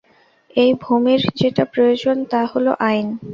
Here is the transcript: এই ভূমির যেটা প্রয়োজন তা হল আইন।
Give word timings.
এই 0.55 0.71
ভূমির 0.83 1.21
যেটা 1.39 1.63
প্রয়োজন 1.73 2.17
তা 2.31 2.41
হল 2.51 2.65
আইন। 2.87 3.07